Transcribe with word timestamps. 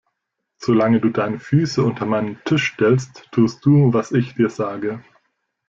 Solange 0.57 0.99
du 0.99 1.09
deine 1.09 1.37
Füße 1.37 1.83
unter 1.83 2.07
meine 2.07 2.35
Tisch 2.45 2.71
stellst, 2.73 3.27
tust 3.31 3.63
du, 3.63 3.93
was 3.93 4.11
ich 4.11 4.33
dir 4.33 4.49
sage! 4.49 5.03